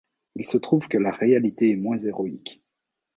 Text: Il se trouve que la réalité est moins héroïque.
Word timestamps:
Il 0.35 0.47
se 0.47 0.57
trouve 0.57 0.87
que 0.87 0.97
la 0.97 1.11
réalité 1.11 1.69
est 1.69 1.75
moins 1.75 1.99
héroïque. 1.99 2.63